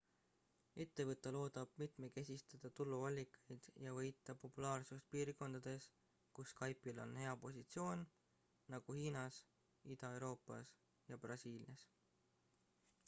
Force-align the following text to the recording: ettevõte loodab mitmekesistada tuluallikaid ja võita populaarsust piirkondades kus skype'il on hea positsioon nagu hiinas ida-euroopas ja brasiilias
ettevõte 0.83 1.31
loodab 1.33 1.73
mitmekesistada 1.81 2.69
tuluallikaid 2.79 3.67
ja 3.87 3.91
võita 3.97 4.33
populaarsust 4.45 5.11
piirkondades 5.15 5.85
kus 6.39 6.53
skype'il 6.55 7.01
on 7.05 7.13
hea 7.23 7.33
positsioon 7.45 8.05
nagu 8.77 8.95
hiinas 9.01 9.37
ida-euroopas 9.97 10.73
ja 11.13 11.21
brasiilias 11.27 11.85